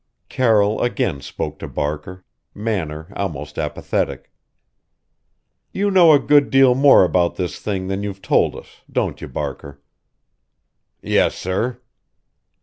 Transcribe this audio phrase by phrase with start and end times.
[0.29, 4.31] Carroll again spoke to Barker manner almost apathetic
[5.73, 9.27] "You know a good deal more about this thing than you've told us, don't you
[9.27, 9.79] Barker?"
[11.03, 11.81] "Yes, sir."